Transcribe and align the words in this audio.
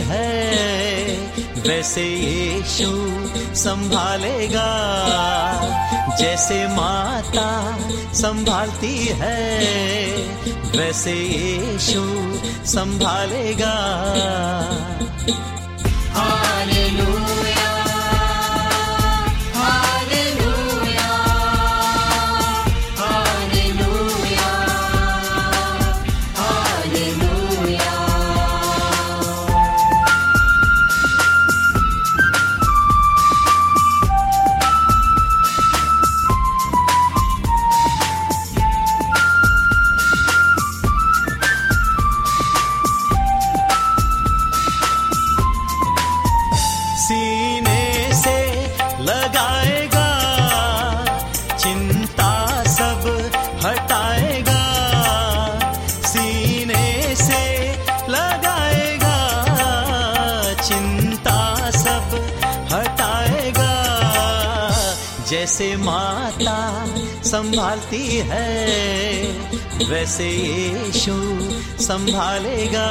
है 0.00 1.06
वैसे 1.66 2.02
यीशु 2.02 2.90
संभालेगा। 3.54 4.68
जैसे 6.20 6.66
माता 6.66 7.48
संभालती 8.12 8.96
है 9.20 9.40
वैसे 10.76 11.12
यीशु 11.12 12.02
संभालेगा। 12.66 13.74
संभालती 67.78 68.06
है 68.30 69.28
वैसे 69.90 70.28
यीशु 70.28 71.14
संभालेगा। 71.82 72.88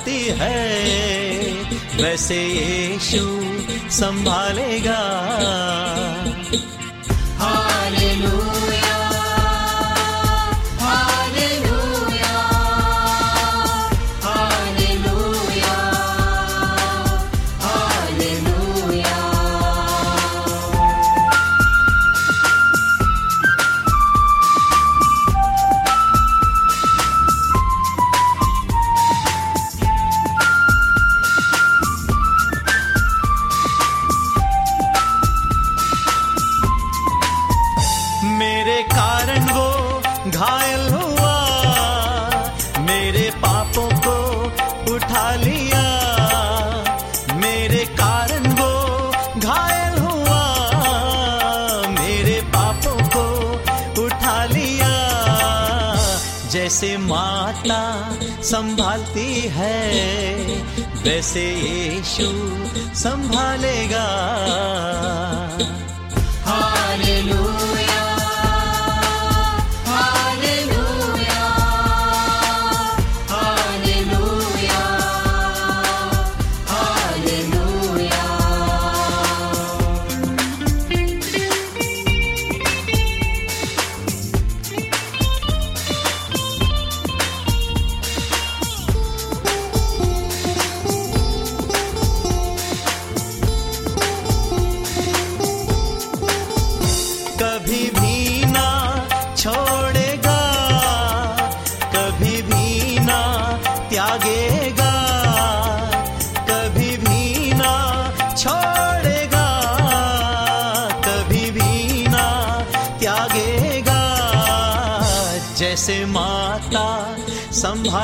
संभालती 0.00 0.20
है 0.40 2.02
वैसे 2.02 2.36
यीशु 2.36 3.24
संभालेगा। 3.90 5.00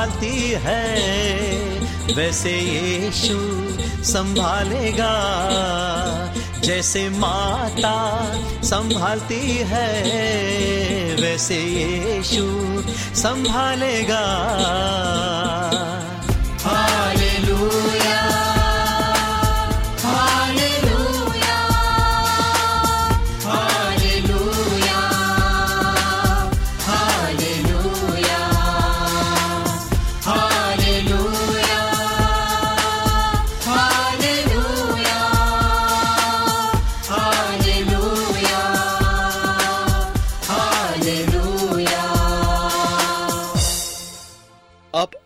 संभालती 0.07 0.51
है 0.63 2.15
वैसे 2.15 2.51
यीशु 2.51 3.37
संभालेगा। 4.03 5.13
जैसे 6.63 7.09
माता 7.09 7.97
संभालती 8.63 9.41
है 9.71 9.91
वैसे 11.21 11.55
यीशु 11.55 12.47
संभालेगा। 13.19 14.23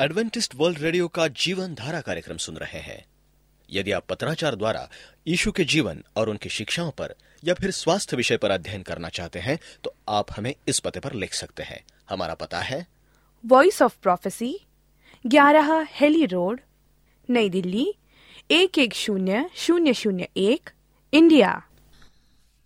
एडवेंटिस्ट 0.01 0.55
वर्ल्ड 0.55 0.79
रेडियो 0.79 1.07
का 1.07 1.27
जीवन 1.27 1.73
धारा 1.75 2.01
कार्यक्रम 2.01 2.37
सुन 2.37 2.55
रहे 2.57 2.79
हैं। 2.79 3.05
यदि 3.69 3.91
आप 3.91 4.05
पत्राचार 4.09 4.55
द्वारा 4.55 4.89
यीशु 5.27 5.51
के 5.51 5.63
जीवन 5.63 6.03
और 6.15 6.29
उनकी 6.29 6.49
शिक्षाओं 6.49 6.91
पर 6.91 7.15
या 7.43 7.53
फिर 7.53 7.71
स्वास्थ्य 7.71 8.17
विषय 8.17 8.37
पर 8.37 8.51
अध्ययन 8.51 8.81
करना 8.81 9.09
चाहते 9.09 9.39
हैं 9.39 9.59
तो 9.83 9.93
आप 10.09 10.31
हमें 10.37 10.55
इस 10.67 10.79
पते 10.79 10.99
पर 10.99 11.13
लिख 11.13 11.33
सकते 11.33 11.63
हैं। 11.63 11.83
हमारा 12.09 12.33
पता 12.33 12.59
है। 12.59 12.87
वॉइस 13.45 13.81
ऑफ़ 13.81 13.97
प्रोफेसी 14.01 14.59
ग्यारह 15.27 15.87
हेली 15.91 16.25
रोड 16.25 16.59
नई 17.29 17.49
दिल्ली 17.49 17.93
एक 18.51 18.77
एक 18.77 18.93
शून्य 18.93 19.49
शून्य 19.55 19.93
शून्य 19.93 20.27
एक 20.37 20.69
इंडिया। 21.13 21.61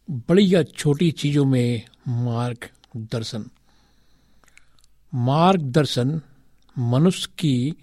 बड़ी 0.10 0.56
या 0.56 0.64
छोटी 0.64 1.12
चीज़ों 1.12 1.46
में 1.46 1.82
मार्ग 2.08 2.58
मार्गदर्शन। 2.96 3.50
मार्गदर्शन 5.14 6.22
मनुष्य 6.78 7.34
की 7.40 7.76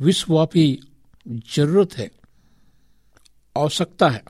विश्वव्यापी 0.00 0.80
ज़रूरत 1.28 1.94
है, 1.94 2.10
आवश्यकता 3.58 4.08
है। 4.08 4.22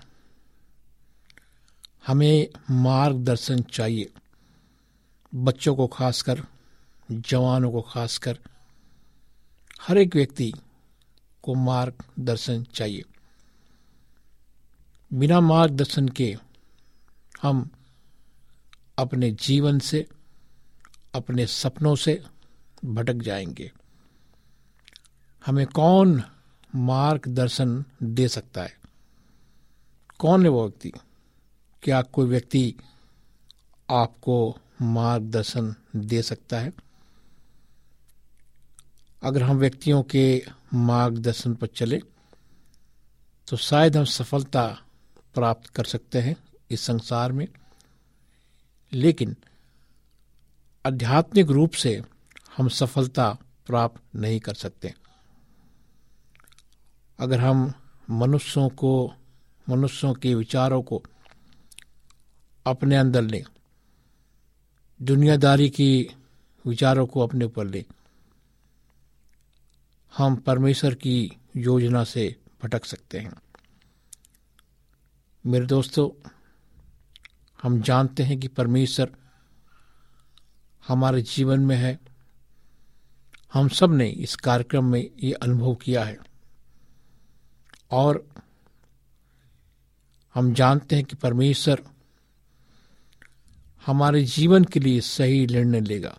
हमें 2.06 2.48
मार्गदर्शन 2.70 3.62
चाहिए। 3.62 4.10
बच्चों 5.34 5.76
को 5.76 5.86
खासकर, 5.86 6.44
जवानों 7.10 7.72
को 7.72 7.80
खासकर, 7.80 8.38
हर 9.82 9.98
एक 9.98 10.14
व्यक्ति 10.16 10.54
को 11.42 11.54
मार्गदर्शन 11.54 12.64
चाहिए। 12.64 13.02
बिना 15.12 15.40
मार्गदर्शन 15.40 16.08
के 16.08 16.36
हम 17.42 17.70
अपने 18.98 19.30
जीवन 19.30 19.78
से, 19.78 20.06
अपने 21.14 21.46
सपनों 21.46 21.96
से 21.96 22.22
भटक 22.84 23.14
जाएँगे। 23.14 23.72
हमें 25.46 25.66
कौन 25.66 26.22
मार्गदर्शन 26.74 27.84
दे 28.02 28.28
सकता 28.28 28.62
है? 28.62 28.78
कौन 30.18 30.42
है 30.42 30.48
वो 30.48 30.62
व्यक्ति? 30.62 30.92
क्या 31.82 32.02
कोई 32.02 32.28
व्यक्ति 32.28 32.74
आपको 33.90 34.58
मार्गदर्शन 34.82 35.74
दे 35.96 36.22
सकता 36.22 36.58
है? 36.60 36.72
अगर 39.22 39.42
हम 39.42 39.56
व्यक्तियों 39.56 40.02
के 40.02 40.44
मार्गदर्शन 40.74 41.54
पर 41.54 41.66
चले 41.66 42.00
तो 43.48 43.56
शायद 43.56 43.96
हम 43.96 44.04
सफलता 44.04 44.66
प्राप्त 45.34 45.66
कर 45.66 45.84
सकते 45.84 46.20
हैं 46.20 46.36
इस 46.70 46.80
संसार 46.80 47.32
में। 47.32 47.48
लेकिन 48.92 49.36
आध्यात्मिक 50.86 51.46
रूप 51.46 51.72
से 51.72 52.02
हम 52.56 52.68
सफलता 52.68 53.38
प्राप्त 53.66 54.00
नहीं 54.16 54.40
कर 54.40 54.54
सकते। 54.54 54.94
अगर 57.18 57.40
हम 57.40 57.72
मनुष्यों 58.10 58.68
को, 58.68 59.14
मनुष्यों 59.68 60.14
के 60.14 60.34
विचारों 60.34 60.82
को 60.82 61.02
अपने 62.66 62.96
अंदर 62.96 63.22
लें, 63.22 63.42
दुनियादारी 65.02 65.70
की 65.70 66.16
विचारों 66.66 67.06
को 67.06 67.20
अपने 67.20 67.44
ऊपर 67.44 67.66
लें, 67.66 67.84
हम 70.16 70.36
परमेश्वर 70.36 70.94
की 70.94 71.36
योजना 71.56 72.04
से 72.04 72.36
भटक 72.62 72.84
सकते 72.84 73.18
हैं। 73.18 73.32
मेरे 75.46 75.66
दोस्तों, 75.66 76.30
हम 77.62 77.80
जानते 77.82 78.22
हैं 78.22 78.40
कि 78.40 78.48
परमेश्वर 78.48 79.16
हमारे 80.88 81.22
जीवन 81.22 81.60
में 81.60 81.76
है। 81.76 82.09
हम 83.54 83.68
सबने 83.68 84.08
इस 84.08 84.36
कार्यक्रम 84.36 84.84
में 84.84 85.10
ये 85.22 85.32
अनुभव 85.32 85.74
किया 85.74 86.04
है। 86.04 86.18
और 87.90 88.28
हम 90.34 90.54
जानते 90.54 90.96
हैं 90.96 91.04
कि 91.04 91.16
परमेश्वर 91.16 91.82
हमारे 93.86 94.24
जीवन 94.24 94.64
के 94.64 94.80
लिए 94.80 95.00
सही 95.00 95.46
निर्णय 95.46 95.80
लेगा। 95.80 96.18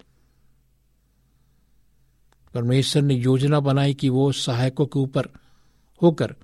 परमेश्वर 2.54 3.02
ने 3.02 3.14
योजना 3.14 3.60
बनाई 3.60 3.94
कि 3.94 4.10
वो 4.10 4.32
सहायकों 4.32 4.86
के 4.86 5.00
ऊपर 5.00 5.30
होकर 6.02 6.36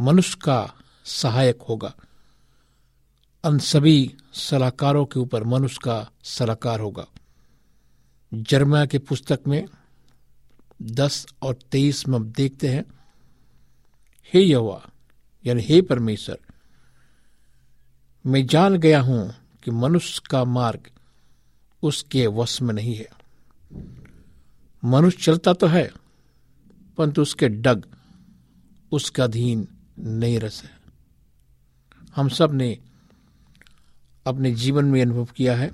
मनुष्य 0.00 0.38
का 0.44 0.74
सहायक 1.04 1.62
होगा। 1.62 1.94
अन 3.44 3.58
सभी 3.58 4.14
सलाहकारों 4.32 5.06
के 5.06 5.20
ऊपर 5.20 5.44
मनुष्य 5.44 5.78
का 5.84 6.10
सलाहकार 6.24 6.80
होगा। 6.80 7.06
जर्मा 8.32 8.84
के 8.86 8.98
पुस्तक 8.98 9.40
में 9.46 9.64
दस 10.82 11.26
और 11.42 11.54
तेईस 11.72 12.06
में 12.08 12.16
हम 12.18 12.30
देखते 12.32 12.68
हैं, 12.68 12.84
हे 14.32 14.44
यवा 14.44 14.80
यानी 15.44 15.62
हे 15.62 15.80
परमेश्वर, 15.82 16.38
मैं 18.24 18.46
जान 18.46 18.76
गया 18.76 19.00
हूँ 19.00 19.34
कि 19.64 19.70
मनुष्य 19.70 20.22
का 20.30 20.44
मार्ग 20.44 20.90
उसके 21.82 22.26
वश 22.26 22.60
में 22.62 22.74
नहीं 22.74 22.94
है। 22.94 23.08
मनुष्य 24.82 25.22
चलता 25.22 25.52
तो 25.52 25.66
है, 25.66 25.90
परंतु 26.98 27.22
उसके 27.22 27.48
डग 27.48 27.86
उसका 28.92 29.24
अधीन 29.24 29.66
नहीं 29.98 30.38
रस 30.40 30.62
है 30.64 30.70
हम 32.16 32.28
सबने 32.28 32.78
अपने 34.26 34.50
जीवन 34.54 34.84
में 34.84 35.00
अनुभव 35.02 35.28
किया 35.36 35.56
है 35.56 35.70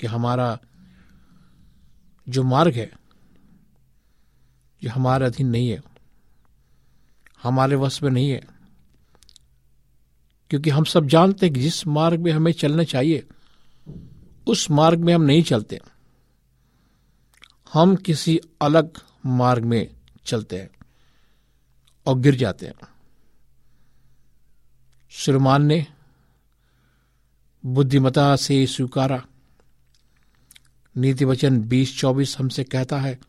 कि 0.00 0.06
हमारा 0.06 0.58
जो 2.28 2.42
मार्ग 2.42 2.74
है 2.74 2.92
जो 4.82 4.90
हमारे 4.90 5.26
अधीन 5.26 5.48
नहीं 5.48 5.68
है, 5.68 5.82
हमारे 7.42 7.76
वश 7.76 8.02
में 8.02 8.10
नहीं 8.10 8.30
है, 8.30 8.46
क्योंकि 10.50 10.70
हम 10.70 10.84
सब 10.84 11.06
जानते 11.06 11.46
हैं 11.46 11.54
कि 11.54 11.60
जिस 11.60 11.86
मार्ग 11.86 12.20
में 12.20 12.32
हमें 12.32 12.52
चलना 12.52 12.84
चाहिए, 12.84 13.26
उस 14.46 14.70
मार्ग 14.70 14.98
में 14.98 15.14
हम 15.14 15.22
नहीं 15.22 15.42
चलते। 15.42 15.80
हम 17.72 17.96
किसी 17.96 18.40
अलग 18.62 18.98
मार्ग 19.26 19.64
में 19.64 19.94
चलते 20.24 20.60
हैं 20.60 20.70
और 22.06 22.18
गिर 22.18 22.34
जाते 22.34 22.66
हैं। 22.66 22.74
श्रीमान 25.10 25.62
ने 25.62 25.86
बुद्धिमता 27.66 28.36
से 28.36 28.66
स्वीकारा। 28.66 29.26
नीति 30.96 31.24
वचन 31.24 31.60
बीस 31.60 31.98
चौबीस 31.98 32.38
हमसे 32.38 32.64
कहता 32.64 33.00
है, 33.00 33.20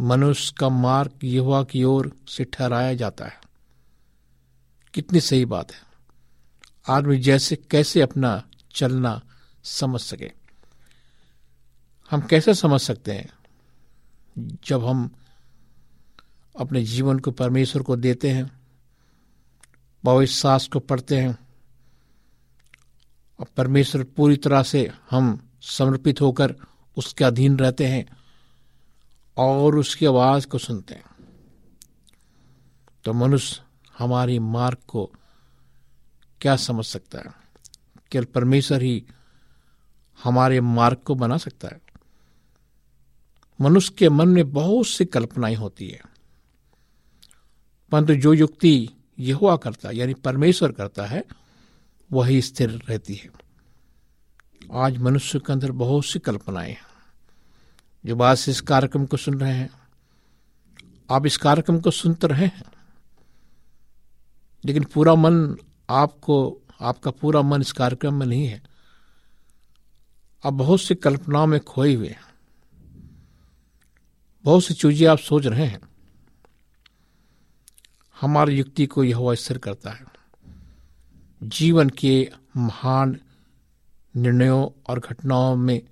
मनुष्य 0.00 0.54
का 0.58 0.68
मार्ग 0.68 1.10
युवा 1.24 1.64
की 1.64 1.84
ओर 1.84 2.16
से 2.28 2.44
ठहराया 2.44 2.94
जाता 2.94 3.24
है। 3.24 3.40
कितनी 4.94 5.20
सही 5.20 5.44
बात 5.44 5.72
है। 5.72 5.80
आदमी 6.88 7.18
जैसे 7.18 7.56
कैसे 7.56 8.00
अपना 8.00 8.42
चलना 8.74 9.22
समझ 9.64 10.00
सके। 10.00 10.32
हम 12.10 12.20
कैसे 12.20 12.54
समझ 12.54 12.80
सकते 12.80 13.12
हैं? 13.12 13.32
जब 14.64 14.84
हम 14.84 15.14
अपने 16.60 16.84
जीवन 16.84 17.18
को 17.18 17.30
परमेश्वर 17.30 17.82
को 17.82 17.96
देते 17.96 18.30
हैं 18.30 18.60
पवित्र 20.04 20.32
सास 20.32 20.68
को 20.68 20.78
पढ़ते 20.78 21.18
हैं, 21.18 21.38
और 23.40 23.46
परमेश्वर 23.56 24.02
पूरी 24.02 24.36
तरह 24.36 24.62
से 24.62 24.92
हम 25.10 25.47
समर्पित 25.60 26.20
होकर 26.20 26.56
उसके 26.96 27.24
अधीन 27.24 27.58
रहते 27.58 27.86
हैं 27.86 28.16
और 29.36 29.76
उसकी 29.76 30.06
आवाज़ 30.06 30.46
को 30.46 30.58
सुनते 30.58 30.94
हैं। 30.94 31.04
तो 33.04 33.12
मनुष्य 33.12 33.62
हमारी 33.98 34.38
मार्ग 34.38 34.78
को 34.88 35.12
क्या 36.40 36.56
समझ 36.56 36.84
सकता 36.84 37.18
है? 37.18 37.34
केवल 38.12 38.24
परमेश्वर 38.24 38.82
ही 38.82 39.04
हमारे 40.24 40.60
मार्ग 40.60 40.96
को 40.96 41.14
बना 41.14 41.36
सकता 41.36 41.68
है। 41.68 41.80
मनुष्य 43.60 43.94
के 43.98 44.08
मन 44.08 44.28
में 44.28 44.52
बहुत 44.52 44.86
सी 44.86 45.04
कल्पनाएँ 45.04 45.54
होती 45.54 45.88
है। 45.88 46.00
परंतु 47.92 48.14
जो 48.14 48.32
युक्ति 48.32 48.90
यहुआ 49.18 49.56
करता 49.56 49.88
है, 49.88 49.96
यानी 49.96 50.14
परमेश्वर 50.14 50.72
करता 50.72 51.06
है, 51.06 51.24
वही 52.12 52.42
स्थिर 52.42 52.70
रहती 52.70 53.14
है। 53.14 53.47
आज 54.72 54.98
मनुष्य 54.98 55.38
के 55.38 55.52
अंदर 55.52 55.72
बहुत 55.72 56.04
सी 56.04 56.18
कल्पनाएँ 56.18 56.70
हैं। 56.70 56.82
जो 58.06 58.16
बात 58.16 58.38
से 58.38 58.50
इस 58.50 58.60
कार्यक्रम 58.60 59.06
को 59.06 59.16
सुन 59.16 59.40
रहे 59.40 59.52
हैं, 59.52 59.70
आप 61.10 61.26
इस 61.26 61.36
कार्यक्रम 61.36 61.80
को 61.80 61.90
सुनते 61.90 62.26
रहे 62.26 62.46
हैं। 62.46 62.64
लेकिन 64.64 64.84
पूरा 64.84 65.14
मन 65.14 65.56
आपको, 65.90 66.62
आपका 66.80 67.10
पूरा 67.10 67.42
मन 67.42 67.60
इस 67.60 67.72
कार्यक्रम 67.72 68.14
में 68.14 68.26
नहीं 68.26 68.46
है। 68.46 68.62
आप 70.44 70.52
बहुत 70.52 70.80
सी 70.80 70.94
कल्पनाओं 70.94 71.46
में 71.46 71.60
खोए 71.60 71.94
हुए 71.94 72.08
हैं। 72.08 72.20
बहुत 74.44 74.64
सी 74.64 74.74
चीज़ें 74.74 75.08
आप 75.08 75.18
सोच 75.18 75.46
रहे 75.46 75.66
हैं। 75.66 75.80
हमारी 78.20 78.58
युक्ति 78.58 78.86
को 78.86 79.04
यह 79.04 79.34
स्थिर 79.34 79.58
करता 79.58 79.90
है। 79.90 80.04
जीवन 81.42 81.88
के 81.88 82.30
महान 82.56 83.20
निर्णयों 84.16 84.82
और 84.88 84.98
घटनाओं 84.98 85.56
में 85.56 85.82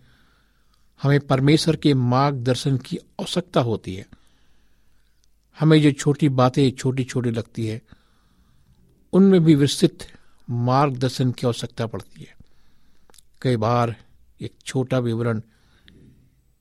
हमें 1.02 1.20
परमेश्वर 1.20 1.76
के 1.76 1.94
मार्गदर्शन 1.94 2.76
की 2.76 2.96
आवश्यकता 2.96 3.60
होती 3.60 3.94
है। 3.94 4.06
हमें 5.60 5.82
जो 5.82 5.92
छोटी 5.92 6.28
बातें 6.28 6.70
छोटी 6.70 7.04
छोटी 7.04 7.30
लगती 7.30 7.66
है, 7.66 7.82
उनमें 9.12 9.44
भी 9.44 9.54
विस्तृत 9.54 9.98
मार्गदर्शन 10.50 11.32
की 11.32 11.46
आवश्यकता 11.46 11.86
पड़ती 11.86 12.22
है। 12.22 12.36
कई 13.42 13.56
बार 13.56 13.96
एक 14.40 14.54
छोटा 14.64 14.98
विवरण 14.98 15.40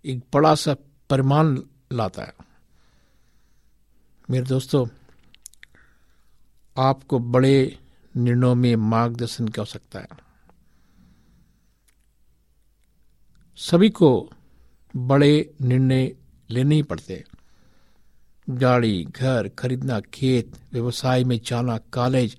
एक 0.06 0.22
बड़ा 0.34 0.56
सा 0.56 0.76
परिमाण 1.10 1.60
लाता 1.94 2.24
है। 2.24 2.34
मेरे 4.30 4.46
दोस्तों, 4.46 4.88
आपको 6.78 7.20
बड़े 7.20 7.80
निर्णयों 8.18 8.56
में 8.56 8.76
मार्गदर्शन 8.76 9.48
की 9.48 9.62
आवश्यकता 9.62 10.00
है। 10.00 10.25
सभी 13.58 13.90
को 13.90 14.32
बड़े 14.96 15.54
निर्णय 15.62 16.16
लेने 16.50 16.76
ही 16.76 16.84
पड़ते 16.84 17.24
गाड़ी, 18.50 19.04
घर, 19.04 19.48
खरीदना, 19.48 20.00
खेत, 20.00 20.54
व्यवसाय 20.74 21.24
में 21.24 21.40
जाना 21.46 21.78
कॉलेज 21.78 22.38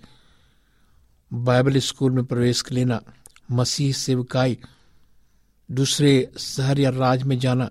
बाइबल 1.32 1.76
स्कूल 1.76 2.12
में 2.12 2.24
प्रवेश 2.24 2.64
लेना, 2.72 3.02
मसीह 3.50 3.92
सेवकाई, 3.92 4.58
दूसरे 5.70 6.32
शहर 6.38 6.78
या 6.78 6.90
राज्य 6.90 7.24
में 7.24 7.38
जाना, 7.38 7.70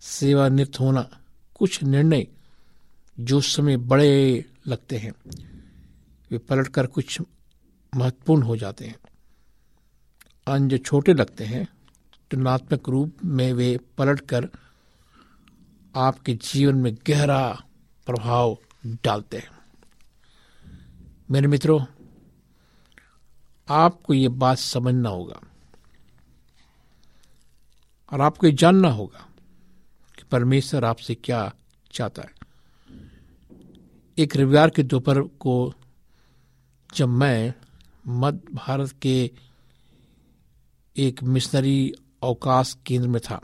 सेवानिवृत्त 0.00 0.80
होना, 0.80 1.20
कुछ 1.54 1.82
निर्णय 1.82 2.26
जो 3.20 3.40
समय 3.40 3.76
बड़े 3.76 4.44
लगते 4.66 4.98
हैं। 4.98 5.12
वे 6.30 6.38
पलटकर 6.38 6.86
कुछ 6.86 7.22
महत्वपूर्ण 7.96 8.42
हो 8.42 8.56
जाते 8.56 8.84
हैं। 8.84 8.98
अन्य 10.46 10.68
जो 10.68 10.78
छोटे 10.78 11.14
लगते 11.14 11.44
हैं। 11.44 11.68
तुलनात्मक 12.34 12.88
रूप 12.88 13.16
में 13.24 13.52
वे 13.52 13.78
पलटकर 13.98 14.48
आपके 15.96 16.34
जीवन 16.34 16.74
में 16.74 16.94
गहरा 16.94 17.62
प्रभाव 18.06 18.58
डालते 18.86 19.38
हैं। 19.38 19.50
मेरे 21.30 21.46
मित्रों, 21.46 21.84
आपको 23.68 24.14
ये 24.14 24.28
बात 24.28 24.58
समझना 24.58 25.08
होगा 25.08 25.40
और 28.12 28.20
आपको 28.20 28.46
ये 28.46 28.52
जानना 28.52 28.88
होगा 28.88 29.28
कि 30.16 30.22
परमेश्वर 30.22 30.84
आपसे 30.84 31.14
क्या 31.14 31.54
चाहता 31.92 32.22
है। 32.22 32.32
एक 34.18 34.36
रविवार 34.36 34.70
के 34.70 34.82
दोपहर 34.82 35.20
को 35.20 35.74
जब 36.94 37.08
मैं 37.08 37.54
मध्य 38.06 38.54
भारत 38.54 38.94
के 39.02 39.30
एक 40.96 41.22
मिशनरी 41.22 41.94
अवकाश 42.24 42.76
केंद्र 42.86 43.08
में 43.08 43.20
था। 43.20 43.40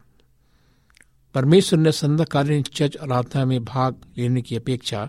परमेश्वर 1.35 1.79
ने 1.79 1.93
संध्याकालीन 1.93 2.63
चर्च 2.63 2.97
आराधना 2.97 3.45
में 3.45 3.65
भाग 3.65 4.01
लेने 4.19 4.43
की 4.43 4.57
अपेक्षा 4.57 5.09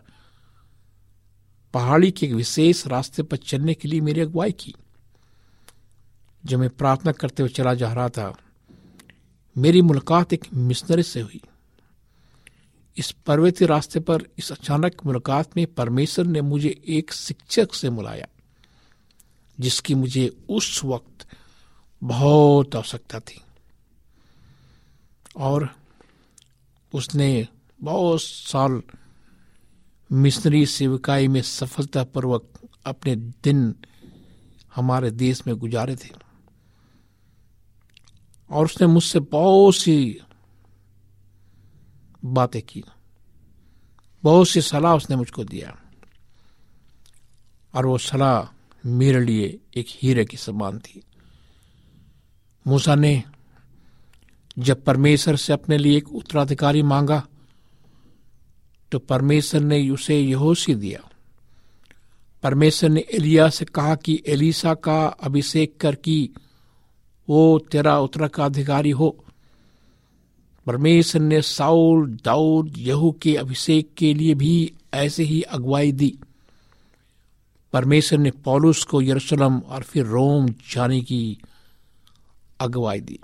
पहाड़ी 1.73 2.11
के 2.11 2.25
एक 2.25 2.33
विशेष 2.33 2.87
रास्ते 2.87 3.23
पर 3.23 3.37
चलने 3.37 3.73
के 3.73 3.87
लिए 3.87 4.01
मेरी 4.01 4.21
अगुवाई 4.21 4.51
की। 4.51 4.75
जब 6.45 6.59
मैं 6.59 6.69
प्रार्थना 6.69 7.11
करते 7.11 7.43
हुए 7.43 7.49
चला 7.49 7.73
जा 7.73 7.93
रहा 7.93 8.09
था, 8.09 8.37
मेरी 9.57 9.81
मुलाकात 9.81 10.33
एक 10.33 10.45
मिशनरी 10.53 11.03
से 11.03 11.21
हुई। 11.21 11.41
इस 12.97 13.11
पर्वतीय 13.11 13.67
रास्ते 13.67 13.99
पर, 13.99 14.23
इस 14.37 14.51
अचानक 14.51 15.05
मुलाकात 15.05 15.57
में 15.57 15.67
परमेश्वर 15.67 16.25
ने 16.25 16.41
मुझे 16.41 16.81
एक 16.87 17.13
शिक्षक 17.13 17.73
से 17.73 17.89
बुलाया, 17.89 18.27
जिसकी 19.59 19.95
मुझे 19.95 20.37
उस 20.49 20.81
वक्त 20.83 21.27
बहुत 22.03 22.75
आवश्यकता 22.75 23.19
थी। 23.19 23.41
और 25.37 25.75
उसने 26.93 27.47
बहुत 27.81 28.21
साल 28.21 28.81
मिशनरी 30.11 30.65
सेविकाई 30.65 31.27
में 31.27 31.41
सफलतापूर्वक 31.41 32.47
अपने 32.85 33.15
दिन 33.15 33.75
हमारे 34.75 35.11
देश 35.11 35.47
में 35.47 35.55
गुजारे 35.55 35.95
थे। 35.95 36.09
और 38.49 38.65
उसने 38.65 38.87
मुझसे 38.87 39.19
बहुत 39.19 39.75
सी 39.75 40.19
बातें 42.25 42.61
की। 42.61 42.83
बहुत 44.23 44.47
सी 44.47 44.61
सलाह 44.61 44.95
उसने 44.95 45.15
मुझको 45.15 45.43
दिया। 45.43 45.81
और 47.75 47.85
वो 47.85 47.97
सलाह 47.97 48.57
मेरे 48.85 49.25
लिए 49.25 49.59
एक 49.75 49.85
हीरे 49.89 50.25
की 50.25 50.37
समान 50.37 50.79
थी। 50.79 51.03
मूसा 52.67 52.95
ने 52.95 53.23
जब 54.59 54.83
परमेश्वर 54.83 55.35
से 55.35 55.53
अपने 55.53 55.77
लिए 55.77 55.97
एक 55.97 56.09
उत्तराधिकारी 56.09 56.81
मांगा 56.81 57.27
तो 58.91 58.99
परमेश्वर 58.99 59.61
ने 59.61 59.89
उसे 59.89 60.19
यहोशी 60.19 60.75
दिया। 60.75 60.99
परमेश्वर 62.43 62.89
ने 62.89 63.05
एलिया 63.13 63.49
से 63.49 63.65
कहा 63.65 63.95
कि 63.95 64.23
एलिसा 64.27 64.73
का 64.73 65.05
अभिषेक 65.05 65.77
कर 65.77 65.95
कि 65.95 66.29
वो 67.29 67.59
तेरा 67.71 67.99
उत्तराधिकारी 67.99 68.89
हो। 68.89 69.25
परमेश्वर 70.65 71.21
ने 71.21 71.41
साउल, 71.41 72.19
दाऊद, 72.25 72.73
यहू 72.77 73.11
के 73.11 73.35
अभिषेक 73.35 73.93
के 73.97 74.13
लिए 74.13 74.33
भी 74.33 74.73
ऐसे 74.93 75.23
ही 75.23 75.41
अगुवाई 75.41 75.91
दी। 75.91 76.19
परमेश्वर 77.73 78.19
ने 78.19 78.31
पौलुस 78.31 78.83
को 78.83 79.01
यरूशलेम 79.01 79.59
और 79.59 79.83
फिर 79.83 80.05
रोम 80.05 80.47
जाने 80.47 81.01
की 81.01 81.37
अगुवाई 82.59 82.99
दी। 82.99 83.19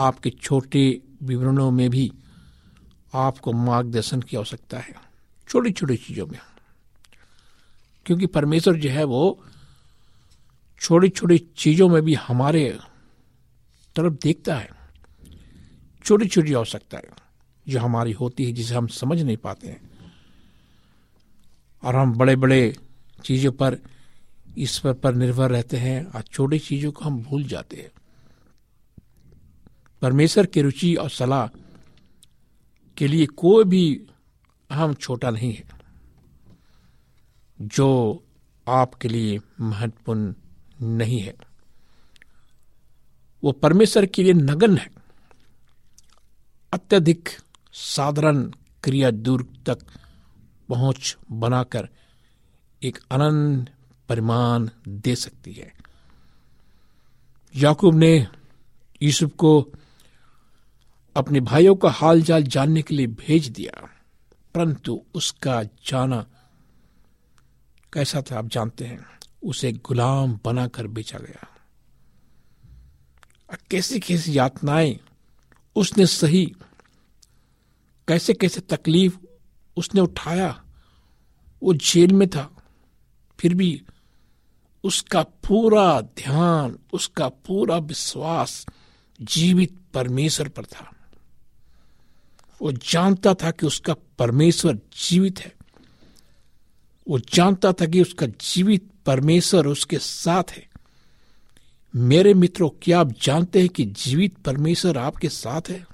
आपके 0.00 0.30
छोटे 0.30 1.02
विवरणों 1.22 1.70
में 1.70 1.90
भी 1.90 2.12
आपको 3.14 3.52
मार्गदर्शन 3.52 4.22
की 4.22 4.36
आवश्यकता 4.36 4.78
है 4.78 4.94
छोटी 5.48 5.70
छोटी 5.70 5.96
चीज़ों 5.96 6.26
में। 6.26 6.38
क्योंकि 8.06 8.26
परमेश्वर 8.26 8.76
जो 8.76 8.90
है 8.90 9.04
वो 9.04 9.44
छोटी 10.80 11.08
छोटी 11.08 11.38
चीज़ों 11.38 11.88
में 11.88 12.02
भी 12.02 12.14
हमारे 12.14 12.78
तरफ़ 13.96 14.14
देखता 14.14 14.56
है 14.56 14.80
छोटी 16.04 16.28
छोटी 16.28 16.54
आवश्यकता 16.54 16.96
है, 16.98 17.04
जो 17.68 17.80
हमारी 17.80 18.12
होती 18.12 18.44
है, 18.44 18.52
जिसे 18.52 18.74
हम 18.74 18.86
समझ 18.86 19.22
नहीं 19.22 19.36
पाते 19.36 19.68
हैं। 19.68 19.90
और 21.84 21.96
हम 21.96 22.12
बड़े 22.12 22.36
बड़े 22.36 22.76
चीज़ों 23.24 23.52
पर, 23.52 23.78
ईश्वर 24.58 24.92
पर 24.92 25.14
निर्भर 25.14 25.50
रहते 25.50 25.76
हैं, 25.76 26.06
और 26.06 26.22
छोटी 26.22 26.58
चीज़ों 26.58 26.92
को 26.92 27.04
हम 27.04 27.22
भूल 27.22 27.44
जाते 27.44 27.76
हैं। 27.76 27.90
परमेश्वर 30.02 30.46
की 30.46 30.62
रुचि 30.62 30.94
और 30.94 31.10
सलाह 31.10 31.46
के 32.96 33.08
लिए 33.08 33.26
कोई 33.26 33.64
भी 33.64 34.06
अहम 34.70 34.94
छोटा 34.94 35.30
नहीं 35.30 35.52
है, 35.54 35.64
जो 37.60 38.22
आपके 38.68 39.08
लिए 39.08 39.38
महत्वपूर्ण 39.60 40.34
नहीं 40.82 41.20
है। 41.20 41.34
वो 43.44 43.52
परमेश्वर 43.52 44.06
के 44.06 44.22
लिए 44.22 44.32
नगन 44.32 44.76
है। 44.76 44.90
अत्यधिक 46.72 47.28
साधारण 47.72 48.42
क्रिया 48.84 49.10
दूर 49.10 49.46
तक 49.66 49.78
पहुँच 50.68 51.16
बनाकर 51.32 51.88
एक 52.82 52.98
अनंत 53.10 53.70
परिमाण 54.08 54.68
दे 54.88 55.14
सकती 55.16 55.52
है। 55.52 55.72
याकूब 57.54 57.94
ने 57.94 58.26
यूसुफ 59.02 59.30
को 59.30 59.72
अपने 61.16 61.40
भाइयों 61.40 61.74
का 61.74 61.90
हाल 61.90 62.22
चाल 62.22 62.42
जानने 62.42 62.82
के 62.82 62.94
लिए 62.94 63.06
भेज 63.06 63.48
दिया। 63.48 63.88
परंतु 64.54 65.04
उसका 65.14 65.62
जाना 65.62 66.26
कैसा 67.92 68.22
था, 68.22 68.38
आप 68.38 68.46
जानते 68.46 68.84
हैं, 68.84 69.06
उसे 69.44 69.72
गुलाम 69.72 70.40
बनाकर 70.44 70.86
बेचा 70.86 71.18
गया। 71.18 71.48
कैसी 73.70 74.00
कैसी 74.00 74.38
यातनाएँ, 74.38 75.00
उसने 75.76 76.06
सही 76.06 76.52
कैसे 78.08 78.34
कैसे 78.34 78.60
तकलीफ़ 78.60 79.18
उसने 79.76 80.00
उठाया, 80.00 80.64
वो 81.62 81.74
जेल 81.74 82.12
में 82.12 82.28
था, 82.28 82.56
फिर 83.38 83.54
भी 83.54 83.82
उसका 84.84 85.22
पूरा 85.22 86.00
ध्यान, 86.00 86.78
उसका 86.92 87.28
पूरा 87.28 87.76
विश्वास 87.76 88.66
जीवित 89.22 89.80
परमेश्वर 89.94 90.48
पर 90.48 90.64
था। 90.64 90.92
वो 92.62 92.72
जानता 92.72 93.34
था 93.34 93.50
कि 93.50 93.66
उसका 93.66 93.94
परमेश्वर 94.18 94.74
जीवित 94.74 95.40
है। 95.40 95.54
वो 97.08 97.18
जानता 97.18 97.72
था 97.72 97.86
कि 97.86 98.02
उसका 98.02 98.26
जीवित 98.26 98.90
परमेश्वर 99.06 99.66
उसके 99.66 99.98
साथ 99.98 100.44
है। 100.50 100.70
मेरे 101.96 102.34
मित्रों, 102.34 102.70
क्या 102.82 103.00
आप 103.00 103.12
जानते 103.22 103.60
हैं 103.60 103.68
कि 103.68 103.84
जीवित 103.84 104.38
परमेश्वर 104.38 104.98
आपके 104.98 105.28
साथ 105.28 105.62
है? 105.68 105.86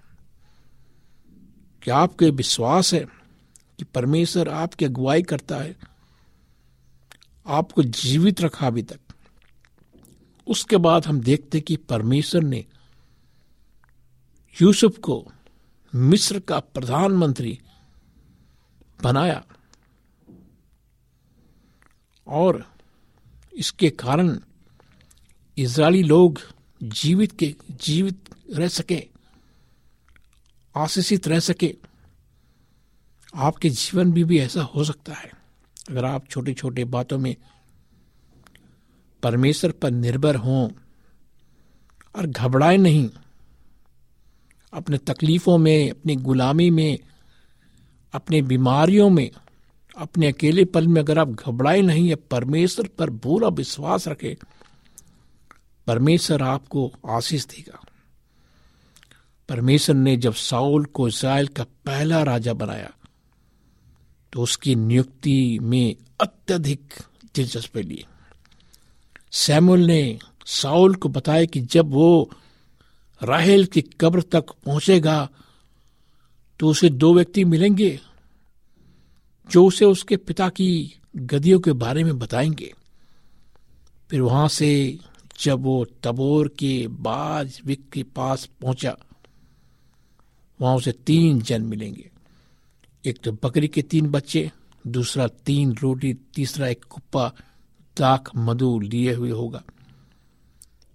क्या 1.82 1.96
आपके 1.96 2.30
विश्वास 2.30 2.94
है 2.94 3.06
कि 3.78 3.84
परमेश्वर 3.84 4.48
आपकी 4.48 4.84
अगुवाई 4.84 5.22
करता 5.22 5.56
है? 5.56 5.76
आपको 7.46 7.82
जीवित 7.82 8.40
रखा 8.40 8.66
अभी 8.66 8.82
तक। 8.82 9.00
उसके 10.46 10.76
बाद 10.76 11.06
हम 11.06 11.20
देखते 11.20 11.60
कि 11.60 11.76
परमेश्वर 11.76 12.42
ने 12.42 12.64
यूसुफ 14.62 14.98
को 14.98 15.32
मिस्र 15.94 16.40
का 16.40 16.58
प्रधानमंत्री 16.58 17.60
बनाया। 19.02 19.44
और 22.26 22.74
इसके 23.52 23.90
कारण 23.90 24.40
इजरायली 25.58 26.02
लोग 26.02 26.40
जीवित 26.82 27.32
के, 27.38 27.54
जीवित 27.70 28.28
रह 28.52 28.68
सके, 28.68 29.08
आशीषित 30.76 31.28
रह 31.28 31.38
सके। 31.38 31.76
आपके 33.34 33.70
जीवन 33.70 34.12
में 34.12 34.24
भी 34.24 34.38
ऐसा 34.38 34.62
हो 34.62 34.84
सकता 34.84 35.14
है। 35.14 35.32
अगर 35.90 36.04
आप 36.04 36.28
छोटे 36.28 36.54
छोटे 36.54 36.84
बातों 36.84 37.18
में 37.18 37.36
परमेश्वर 39.22 39.70
पर 39.70 39.90
निर्भर 39.90 40.36
हों 40.36 40.70
और 42.16 42.26
घबराए 42.26 42.76
नहीं 42.76 43.10
अपने 44.76 44.98
तकलीफों 44.98 45.58
में, 45.58 45.90
अपनी 45.90 46.16
गुलामी 46.16 46.70
में, 46.70 46.98
अपनी 48.14 48.42
बीमारियों 48.42 49.10
में, 49.10 49.30
अपने 49.96 50.26
अकेले 50.26 50.64
पल 50.64 50.88
में 50.88 51.00
अगर 51.02 51.18
आप 51.18 51.28
घबराए 51.28 51.80
नहीं, 51.80 52.08
या 52.08 52.16
परमेश्वर 52.30 52.88
पर 52.88 53.10
पूरा 53.10 53.48
विश्वास 53.48 54.08
रखे, 54.08 54.36
परमेश्वर 55.86 56.42
आपको 56.42 56.92
आशीष 57.08 57.46
देगा। 57.46 57.80
परमेश्वर 59.48 59.96
ने 59.96 60.16
जब 60.16 60.34
साउल 60.34 60.84
को 60.84 61.08
इसराइल 61.08 61.46
का 61.46 61.64
पहला 61.86 62.22
राजा 62.22 62.52
बनाया 62.52 62.90
तो 64.32 64.42
उसकी 64.42 64.74
नियुक्ति 64.74 65.58
में 65.62 65.96
अत्यधिक 66.20 66.94
दिलचस्पी 67.34 67.82
ली। 67.82 68.04
सैमुअल 69.32 69.80
ने 69.80 70.18
साउल 70.46 70.94
को 70.94 71.08
बताया 71.08 71.44
कि 71.44 71.60
जब 71.60 71.90
वो 71.90 72.30
राहेल 73.22 73.64
की 73.66 73.82
कब्र 73.82 74.22
तक 74.22 74.44
पहुंचेगा 74.64 75.28
तो 76.60 76.68
उसे 76.68 76.88
दो 76.90 77.14
व्यक्ति 77.14 77.44
मिलेंगे, 77.44 78.00
जो 79.50 79.66
उसे 79.66 79.84
उसके 79.84 80.16
पिता 80.16 80.48
की 80.48 80.98
गदियों 81.16 81.60
के 81.60 81.72
बारे 81.72 82.04
में 82.04 82.18
बताएँगे। 82.18 82.72
फिर 84.10 84.20
वहाँ 84.20 84.48
से 84.48 84.98
जब 85.40 85.62
वो 85.62 85.86
तबोर 86.02 86.48
के 86.48 86.86
बाज 86.88 87.60
विक 87.64 87.90
के 87.92 88.02
पास 88.02 88.48
पहुँचा, 88.62 88.96
वहाँ 90.60 90.76
उसे 90.76 90.92
तीन 90.92 91.40
जन 91.40 91.62
मिलेंगे। 91.62 92.10
एक 93.04 93.18
तो 93.18 93.32
बकरी 93.32 93.68
के 93.68 93.82
तीन 93.82 94.06
बच्चे, 94.06 94.50
दूसरा 94.86 95.26
तीन 95.28 95.72
रोटी, 95.72 96.14
तीसरा 96.14 96.68
एक 96.68 96.84
कुप्पा, 96.84 97.32
दाख 97.96 98.30
मधु 98.36 98.78
लिए 98.80 99.14
हुए 99.14 99.30
होगा। 99.30 99.62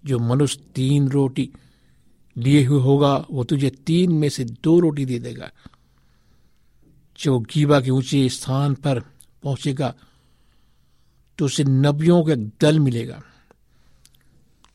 जो 0.04 0.18
मनुष्य 0.18 0.60
तीन 0.74 1.08
रोटी 1.08 1.50
लिए 2.36 2.64
हुए 2.64 2.80
होगा, 2.80 3.14
वो 3.30 3.44
तुझे 3.44 3.70
तीन 3.86 4.12
में 4.12 4.28
से 4.28 4.44
दो 4.44 4.78
रोटी 4.80 5.04
दे 5.04 5.18
देगा। 5.18 5.50
जो 7.18 7.38
गीबा 7.38 7.80
के 7.80 7.90
ऊँचे 7.90 8.28
स्थान 8.28 8.74
पर 8.74 9.00
पहुंचेगा 9.42 9.94
तो 11.38 11.44
उसे 11.44 11.64
नबियों 11.64 12.22
का 12.24 12.32
एक 12.32 12.46
दल 12.60 12.78
मिलेगा, 12.80 13.22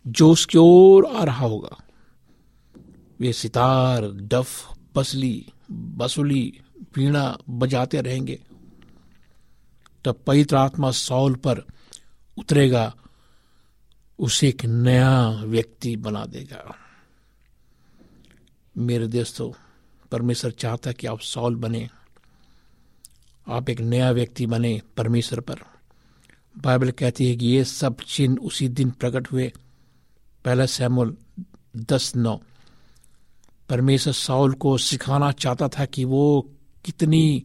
जो 0.05 0.31
उसकी 0.31 0.57
ओर 0.57 1.05
आ 1.07 1.23
रहा 1.23 1.45
होगा। 1.45 1.77
वे 3.19 3.33
सितार, 3.33 4.05
डफ 4.05 4.77
बसली 4.95 5.45
बसुली 5.71 6.59
पीणा 6.93 7.37
बजाते 7.49 8.01
रहेंगे। 8.01 8.39
तब 10.05 10.23
पवित्र 10.27 10.55
आत्मा 10.55 10.91
सौल 10.91 11.35
पर 11.35 11.63
उतरेगा, 12.37 12.93
उसे 14.19 14.47
एक 14.49 14.65
नया 14.65 15.29
व्यक्ति 15.43 15.95
बना 15.95 16.25
देगा। 16.25 16.75
मेरे 18.77 19.07
दोस्तों, 19.07 19.51
परमेश्वर 20.11 20.51
चाहता 20.51 20.89
है 20.89 20.93
कि 20.93 21.07
आप 21.07 21.19
सौल 21.19 21.55
बने। 21.55 21.89
आप 23.47 23.69
एक 23.69 23.79
नया 23.79 24.11
व्यक्ति 24.11 24.45
बने 24.45 24.81
परमेश्वर 24.97 25.39
पर। 25.39 25.55
बाइबल 26.57 26.91
कहती 26.91 27.29
है 27.29 27.35
कि 27.35 27.45
ये 27.45 27.63
सब 27.63 27.97
चिन्ह 28.07 28.37
उसी 28.37 28.67
दिन 28.67 28.89
प्रकट 28.89 29.31
हुए। 29.31 29.53
पहला 30.45 30.65
सैमुल 30.65 31.17
दस 31.77 32.15
नौ। 32.15 32.41
परमेश्वर 33.69 34.13
साउल 34.13 34.53
को 34.53 34.77
सिखाना 34.77 35.31
चाहता 35.31 35.67
था 35.67 35.85
कि 35.85 36.05
वो 36.05 36.51
कितनी 36.85 37.43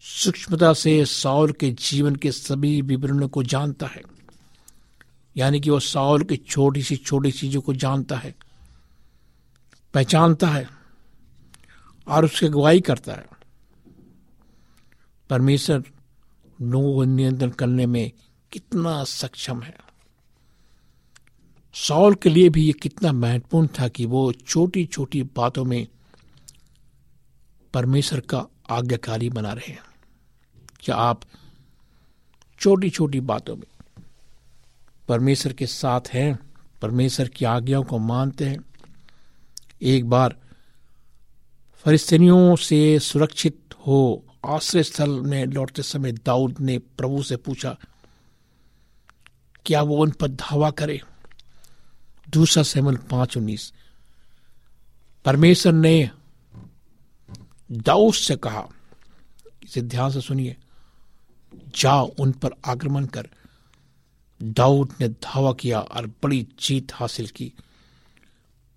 सूक्ष्मता 0.00 0.72
से 0.72 1.04
साउल 1.04 1.52
के 1.52 1.70
जीवन 1.70 2.16
के 2.16 2.32
सभी 2.32 2.82
विवरणों 2.82 3.28
को 3.28 3.42
जानता 3.42 3.86
है। 3.86 4.02
यानी 5.36 5.60
कि 5.60 5.70
वो 5.70 5.80
साउल 5.80 6.22
की 6.22 6.36
छोटी 6.36 6.82
सी 6.82 6.96
छोटी 6.96 7.30
चीज़ों 7.30 7.60
को 7.60 7.74
जानता 7.74 8.16
है। 8.16 8.45
पहचानता 9.96 10.48
है 10.48 10.68
और 12.08 12.24
उसकी 12.24 12.46
अगुवाई 12.46 12.80
करता 12.80 13.12
है। 13.12 13.26
परमेश्वर 15.30 15.84
लोगों 16.62 16.94
को 16.94 17.04
नियंत्रण 17.04 17.50
करने 17.50 17.86
में 17.86 18.12
कितना 18.52 19.04
सक्षम 19.04 19.62
है। 19.62 19.76
सौल 21.74 22.14
के 22.14 22.28
लिए 22.28 22.48
भी 22.48 22.66
ये 22.66 22.72
कितना 22.72 23.12
महत्वपूर्ण 23.12 23.66
था 23.66 23.88
कि 23.88 24.06
वो 24.06 24.32
छोटी 24.32 24.86
छोटी 24.86 25.22
बातों 25.22 25.64
में 25.64 25.86
परमेश्वर 27.74 28.20
का 28.20 28.46
आज्ञाकारी 28.70 29.30
बना 29.30 29.52
रहे 29.52 29.72
हैं। 29.72 29.82
क्या 30.80 30.96
आप 30.96 31.20
छोटी 32.60 32.90
छोटी 32.90 33.20
बातों 33.20 33.56
में 33.56 34.02
परमेश्वर 35.08 35.52
के 35.52 35.66
साथ 35.66 36.00
हैं, 36.12 36.38
परमेश्वर 36.82 37.28
की 37.28 37.44
आज्ञाओं 37.44 37.84
को 37.84 37.98
मानते 37.98 38.44
हैं? 38.44 38.75
एक 39.82 40.08
बार 40.10 40.36
फरिस्तनियों 41.84 42.56
से 42.56 42.98
सुरक्षित 42.98 43.74
हो 43.86 44.24
आश्रय 44.46 44.82
स्थल 44.82 45.10
में 45.10 45.44
लौटते 45.46 45.82
समय 45.82 46.12
दाऊद 46.12 46.60
ने 46.60 46.78
प्रभु 46.78 47.22
से 47.22 47.36
पूछा, 47.36 47.76
क्या 49.66 49.82
वो 49.82 49.96
उन 49.96 50.10
पर 50.10 50.28
धावा 50.28 50.70
करे? 50.70 51.00
दूसरा 52.28 52.62
सेमल 52.62 52.96
पाँच 52.96 53.36
उन्नीस। 53.36 53.72
परमेश्वर 55.24 55.72
ने 55.72 56.10
दाऊद 57.72 58.14
से 58.14 58.36
कहा, 58.36 58.68
इसे 59.64 59.82
ध्यान 59.82 60.10
से 60.10 60.20
सुनिए। 60.20 60.56
जाओ 61.76 62.06
उन 62.06 62.32
पर 62.32 62.50
आक्रमण 62.66 63.06
कर। 63.06 63.28
दाऊद 64.42 64.92
ने 65.00 65.08
धावा 65.08 65.52
किया 65.52 65.80
और 65.80 66.06
बड़ी 66.06 66.46
जीत 66.60 66.92
हासिल 66.94 67.28
की। 67.28 67.52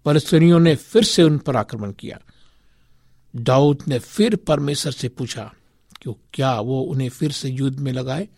फलस्तीनियों 0.05 0.59
ने 0.59 0.75
फिर 0.75 1.03
से 1.03 1.23
उन 1.23 1.37
पर 1.37 1.55
आक्रमण 1.55 1.91
किया। 1.91 2.19
दाऊद 3.35 3.83
ने 3.87 3.99
फिर 3.99 4.35
परमेश्वर 4.35 4.91
से 4.91 5.09
पूछा 5.09 5.53
कि 6.01 6.15
क्या 6.33 6.59
वो 6.59 6.81
उन्हें 6.81 7.09
फिर 7.09 7.31
से 7.31 7.49
युद्ध 7.49 7.79
में 7.79 7.91
लगाए? 7.91 8.29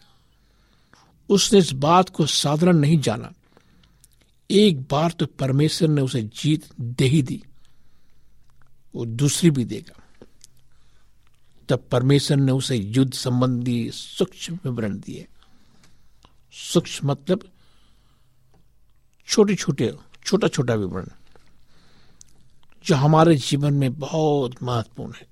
उसने 1.29 1.59
इस 1.59 1.71
बात 1.71 2.09
को 2.09 2.25
साधारण 2.25 2.77
नहीं 2.77 2.99
जाना। 2.99 3.33
एक 4.51 4.81
बार 4.81 5.11
तो 5.11 5.25
परमेश्वर 5.25 5.87
ने 5.87 6.01
उसे 6.01 6.23
जीत 6.23 6.65
दे 6.81 7.05
ही 7.05 7.21
दी। 7.21 7.43
वो 8.95 9.05
दूसरी 9.05 9.49
भी 9.49 9.65
देगा। 9.65 10.25
तब 11.69 11.87
परमेश्वर 11.91 12.37
ने 12.37 12.51
उसे 12.51 12.75
युद्ध 12.75 13.13
संबंधी 13.13 13.91
सूक्ष्म 13.91 14.55
विवरण 14.55 14.99
दिए। 14.99 15.27
सूक्ष्म 16.51 17.11
मतलब 17.11 17.49
छोटे 19.27 19.55
छोटे 19.55 19.93
छोटा 20.25 20.47
छोटा 20.47 20.73
विवरण। 20.73 21.07
जो 22.85 22.95
हमारे 22.95 23.35
जीवन 23.35 23.73
में 23.73 23.93
बहुत 23.93 24.63
महत्वपूर्ण 24.63 25.13
है। 25.13 25.27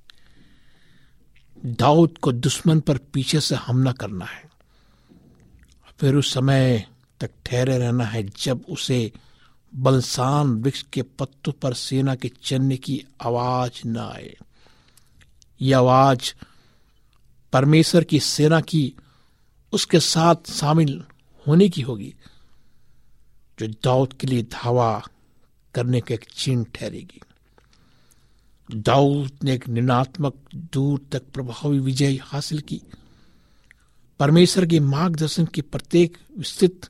दाऊद 1.65 2.17
को 2.17 2.31
दुश्मन 2.31 2.79
पर 2.79 2.97
पीछे 2.97 3.39
से 3.39 3.55
हमला 3.55 3.91
करना 3.91 4.25
है। 4.25 4.49
फिर 5.99 6.15
उस 6.15 6.33
समय 6.33 6.88
तक 7.19 7.31
ठहरे 7.45 7.77
रहना 7.77 8.03
है 8.03 8.23
जब 8.23 8.65
उसे 8.69 9.12
बलसान 9.75 10.47
वृक्ष 10.47 10.85
के 10.93 11.01
पत्तों 11.01 11.51
पर 11.51 11.73
सेना 11.73 12.15
के 12.15 12.31
चलने 12.43 12.77
की 12.77 13.05
आवाज़ 13.21 13.88
न 13.88 13.97
आए। 13.97 14.38
यह 15.62 15.77
आवाज़ 15.77 16.33
परमेश्वर 17.53 18.03
की 18.03 18.19
सेना 18.19 18.62
की 18.62 18.93
उसके 19.73 19.99
साथ 19.99 20.51
शामिल 20.51 21.03
होने 21.47 21.69
की 21.69 21.81
होगी, 21.81 22.15
जो 23.59 23.67
दाऊद 23.67 24.13
के 24.13 24.27
लिए 24.27 24.43
धावा 24.43 25.03
करने 25.75 26.01
का 26.01 26.13
एक 26.13 26.25
चिन्ह 26.35 26.65
ठहरेगी। 26.75 27.21
दाऊद 28.75 29.32
ने 29.43 29.53
एक 29.53 29.67
निनात्मक 29.67 30.34
दूर 30.55 31.05
तक 31.12 31.23
प्रभावी 31.34 31.79
विजय 31.79 32.19
हासिल 32.21 32.60
की। 32.60 32.82
परमेश्वर 34.19 34.65
के 34.65 34.79
मार्गदर्शन 34.79 35.45
की 35.45 35.62
प्रत्येक 35.62 36.17
विस्तृत 36.38 36.89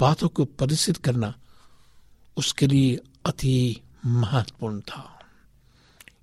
बातों 0.00 0.28
को 0.28 0.44
प्रदर्शित 0.44 0.96
करना 0.96 1.34
उसके 2.36 2.66
लिए 2.66 2.98
अति 3.26 3.80
महत्वपूर्ण 4.06 4.80
था। 4.80 5.18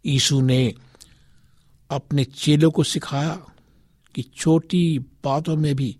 यीशु 0.06 0.42
ने 0.42 0.74
अपने 1.92 2.24
चेलों 2.24 2.72
को 2.72 2.84
सिखाया 2.84 3.42
कि 4.16 4.22
छोटी 4.22 5.00
बातों 5.00 5.56
में 5.56 5.76
भी 5.76 5.98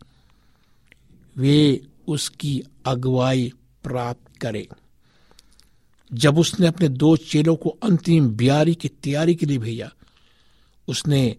वे 1.38 1.88
उसकी 2.08 2.64
अगुवाई 2.86 3.54
प्राप्त 3.84 4.38
करें। 4.38 4.68
जब 6.14 6.38
उसने 6.38 6.68
अपने 6.68 6.90
दो 6.90 7.18
चेलों 7.18 7.56
को 7.56 7.70
अंतिम 7.84 8.30
ब्यारी 8.30 8.76
की 8.76 8.88
तैयारी 8.88 9.36
के 9.36 9.46
लिए 9.46 9.58
भेजा, 9.58 9.90
उसने 10.88 11.36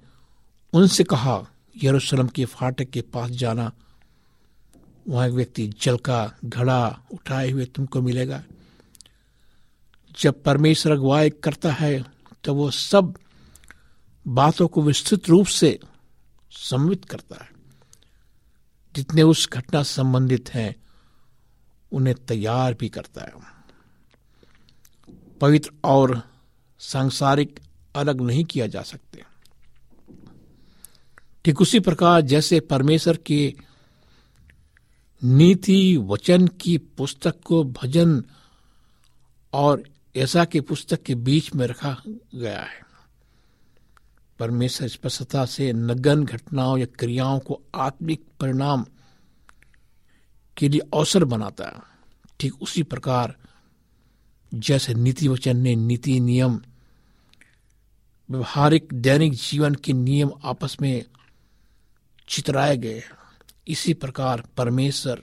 उनसे 0.72 1.04
कहा, 1.04 1.46
यरूशलेम 1.82 2.28
के 2.28 2.44
फाटक 2.44 2.84
के 2.84 3.00
पास 3.02 3.30
जाना। 3.30 3.72
वहाँ 5.08 5.28
एक 5.28 5.34
व्यक्ति 5.34 5.66
जल 5.80 5.96
का 5.96 6.38
घड़ा 6.44 7.00
उठाए 7.12 7.50
हुए 7.50 7.64
तुमको 7.64 8.02
मिलेगा। 8.02 8.42
जब 10.18 10.42
परमेश्वर 10.42 10.92
अगुवाई 10.92 11.30
करता 11.30 11.72
है 11.72 12.04
तो 12.44 12.54
वो 12.54 12.70
सब 12.70 13.14
बातों 14.26 14.68
को 14.68 14.82
विस्तृत 14.82 15.28
रूप 15.28 15.46
से 15.46 15.78
सम्मित 16.50 17.04
करता 17.04 17.44
है। 17.44 17.50
जितने 18.96 19.22
उस 19.22 19.48
घटना 19.52 19.82
संबंधित 19.82 20.50
हैं, 20.50 20.74
उन्हें 21.92 22.16
तैयार 22.16 22.74
भी 22.74 22.88
करता 22.88 23.22
है। 23.22 23.57
पवित्र 25.40 25.70
और 25.84 26.22
सांसारिक 26.78 27.60
अलग 27.96 28.20
नहीं 28.20 28.44
किया 28.44 28.66
जा 28.66 28.82
सकते। 28.82 29.22
ठीक 31.44 31.60
उसी 31.60 31.80
प्रकार 31.80 32.20
जैसे 32.20 32.60
परमेश्वर 32.60 33.16
के 33.16 33.54
नीति 35.24 35.96
वचन 35.96 36.46
की 36.46 36.78
पुस्तक 36.78 37.40
को 37.44 37.64
भजन 37.64 38.24
और 39.52 39.82
ऐसा 40.16 40.44
की 40.44 40.60
पुस्तक 40.60 41.02
के 41.02 41.14
बीच 41.14 41.54
में 41.54 41.66
रखा 41.66 42.02
गया 42.34 42.60
है। 42.60 42.88
परमेश्वर 44.38 44.88
स्पष्टता 44.88 45.44
से 45.44 45.72
नगन 45.72 46.24
घटनाओं 46.24 46.78
या 46.78 46.86
क्रियाओं 46.86 47.38
को 47.38 47.62
आत्मिक 47.74 48.22
परिणाम 48.40 48.86
के 50.56 50.68
लिए 50.68 50.80
अवसर 50.94 51.24
बनाता 51.24 51.64
है। 51.64 51.82
ठीक 52.40 52.62
उसी 52.62 52.82
प्रकार 52.82 53.36
जैसे 54.54 54.94
नीति 54.94 55.28
वचन 55.28 55.56
ने 55.56 55.76
नीति 55.76 56.20
नियम, 56.20 56.60
व्यवहारिक 58.30 58.88
दैनिक 58.94 59.32
जीवन 59.32 59.74
के 59.74 59.92
नियम 59.92 60.30
आपस 60.44 60.76
में 60.80 61.04
चितराए 62.28 62.76
गए। 62.76 63.02
इसी 63.68 63.94
प्रकार 63.94 64.40
परमेश्वर 64.56 65.22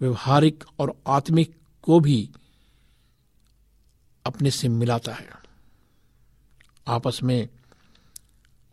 व्यवहारिक 0.00 0.64
और 0.78 1.02
आत्मिक 1.06 1.56
को 1.82 2.00
भी 2.00 2.30
अपने 4.26 4.50
से 4.50 4.68
मिलाता 4.68 5.12
है। 5.14 5.28
आपस 6.88 7.20
में 7.22 7.48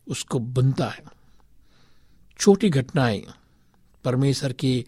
उसको 0.08 0.40
बनता 0.40 0.90
है। 0.90 1.04
छोटी 2.40 2.70
घटनाएँ 2.70 3.24
परमेश्वर 4.04 4.54
के 4.54 4.86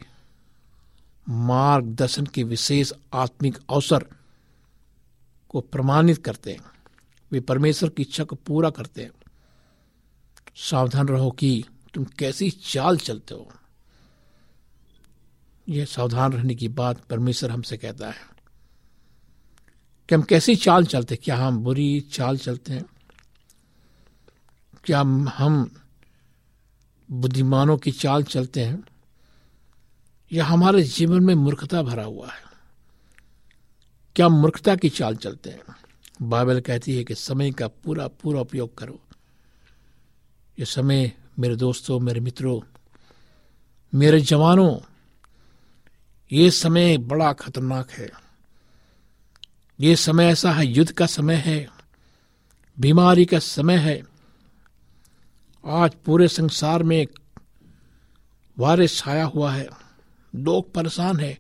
मार्गदर्शन 1.30 2.26
के 2.26 2.44
विशेष 2.44 2.92
आत्मिक 3.14 3.58
अवसर 3.70 4.15
को 5.56 5.62
प्रमाणित 5.62 6.26
करते 6.26 6.52
हैं। 6.52 6.62
वे 7.32 7.40
परमेश्वर 7.40 7.90
की 7.90 8.02
इच्छा 8.02 8.24
को 8.24 8.36
पूरा 8.36 8.70
करते 8.70 9.02
हैं। 9.02 9.12
सावधान 10.56 11.08
रहो 11.08 11.32
कि 11.32 11.66
तुम 11.94 12.04
कैसी 12.04 12.50
चाल 12.50 12.98
चलते 12.98 13.34
हो। 13.34 13.54
यह 15.70 15.86
सावधान 15.86 16.34
रहने 16.34 16.56
की 16.56 16.68
बात 16.68 17.00
परमेश्वर 17.00 17.52
हमसे 17.52 17.78
कहता 17.78 18.08
है। 18.08 18.22
कि 20.10 20.16
हम 20.16 20.22
कैसी 20.22 20.56
चाल 20.56 20.86
चलते 20.86 21.16
क्या 21.16 21.36
हम 21.36 21.58
बुरी 21.58 22.02
चाल 22.02 22.38
चलते 22.38 22.74
हैं? 22.74 22.86
क्या 24.84 25.00
हम 25.38 25.76
बुद्धिमानों 27.12 27.78
की 27.78 27.92
चाल 27.92 28.24
चलते 28.24 28.66
हैं? 28.66 28.84
या 30.34 30.46
हमारे 30.46 30.84
जीवन 30.84 31.24
में 31.24 31.36
मूर्खता 31.36 31.82
भरा 31.82 32.04
हुआ 32.04 32.28
है? 32.28 32.45
क्या 34.16 34.30
मूर्खता 34.30 34.76
की 34.76 34.90
चाल 34.90 35.16
चलते 35.16 35.50
हैं? 35.50 35.62
बाइबल 36.22 36.60
कहती 36.62 36.98
है 36.98 37.04
कि 37.04 37.16
समय 37.16 37.52
का 37.52 37.68
पूरा 37.68 38.08
पूरा 38.08 38.42
उपयोग 38.42 38.78
करो। 38.78 39.00
ये 40.60 40.66
समय 40.66 41.12
मेरे 41.40 41.56
दोस्तों, 41.56 42.00
मेरे 42.00 42.20
मित्रों, 42.20 42.62
मेरे 43.96 44.22
जवानों, 44.22 44.80
ये 46.32 46.52
समय 46.52 46.98
बड़ा 46.98 47.34
खतरनाक 47.34 47.92
है। 47.92 48.12
ये 49.80 49.96
समय 49.96 50.26
ऐसा 50.26 50.52
है, 50.52 50.66
युद्ध 50.66 50.92
का 50.92 51.06
समय 51.06 51.36
है, 51.36 51.70
बीमारी 52.80 53.26
का 53.26 53.40
समय 53.40 53.78
है। 53.78 54.04
आज 55.66 55.92
पूरे 56.06 56.28
संसार 56.28 56.84
में 56.84 57.08
वायरस 58.60 58.98
छाया 58.98 59.26
हुआ 59.26 59.52
है। 59.52 59.68
लोग 60.36 60.74
परेशान 60.74 61.20
है। 61.20 61.40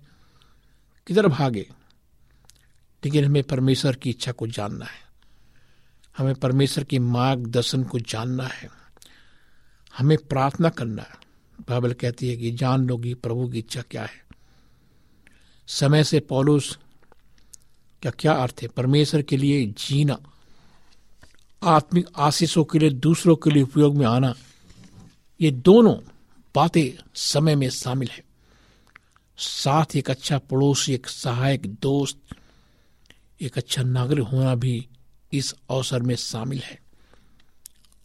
किधर 1.07 1.27
भागे? 1.27 1.69
लेकिन 3.05 3.25
हमें 3.25 3.43
परमेश्वर 3.43 3.95
की 3.95 4.09
इच्छा 4.09 4.31
को 4.31 4.47
जानना 4.47 4.85
है। 4.85 5.05
हमें 6.17 6.35
परमेश्वर 6.35 6.83
की 6.83 6.99
मार्गदर्शन 6.99 7.83
को 7.83 7.99
जानना 7.99 8.43
है। 8.43 8.69
हमें 9.97 10.17
प्रार्थना 10.17 10.69
करना 10.69 11.01
है। 11.01 11.25
बाइबल 11.69 11.93
कहती 11.93 12.29
है 12.29 12.37
कि 12.37 12.51
जान 12.51 12.87
लोगी 12.87 13.13
प्रभु 13.13 13.49
की 13.49 13.59
इच्छा 13.59 13.81
क्या 13.81 14.03
है। 14.03 14.25
समय 15.67 16.03
से 16.03 16.19
पौलुस 16.19 16.79
का 18.03 18.09
क्या 18.09 18.33
अर्थ 18.33 18.59
है? 18.61 18.67
परमेश्वर 18.67 19.21
के 19.21 19.37
लिए 19.37 19.65
जीना, 19.65 20.17
आत्मिक 21.63 22.07
आशीषों 22.17 22.63
के 22.63 22.79
लिए, 22.79 22.89
दूसरों 22.89 23.35
के 23.35 23.49
लिए 23.49 23.63
उपयोग 23.63 23.95
में 23.95 24.05
आना, 24.05 24.35
ये 25.41 25.51
दोनों 25.51 25.95
बातें 26.55 27.03
समय 27.15 27.55
में 27.55 27.69
शामिल 27.69 28.09
है। 28.11 28.23
साथ 29.37 29.85
एक 29.95 30.09
अच्छा 30.09 30.37
पड़ोसी, 30.37 30.93
एक 30.93 31.07
सहायक 31.07 31.61
दोस्त 31.65 32.35
एक 33.41 33.57
अच्छा 33.57 33.83
नागरिक 33.83 34.25
होना 34.25 34.55
भी 34.55 34.87
इस 35.33 35.55
अवसर 35.69 36.01
में 36.01 36.15
शामिल 36.15 36.59
है। 36.59 36.79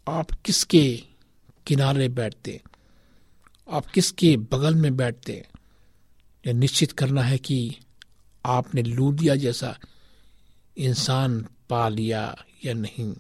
आप 0.09 0.31
किसके 0.31 1.03
किनारे 1.67 2.09
बैठते? 2.09 2.63
आप 3.71 3.87
किसके 3.87 4.37
बगल 4.37 4.75
में 4.75 4.97
बैठते? 4.97 5.47
यह 6.47 6.53
निश्चित 6.53 6.93
करना 6.93 7.23
है 7.23 7.39
कि 7.39 7.77
आपने 8.47 8.83
लूदिया 8.83 9.37
जैसा 9.37 9.79
इंसान 10.77 11.47
पा 11.71 11.89
लिया 11.89 12.45
या 12.65 12.75
नहीं। 12.75 13.17